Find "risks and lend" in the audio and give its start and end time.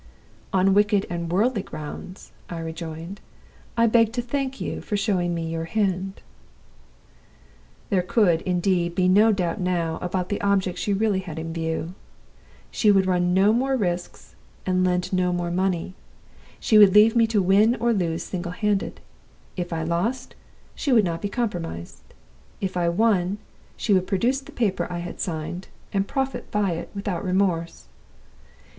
13.77-15.13